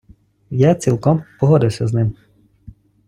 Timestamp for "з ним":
1.87-2.15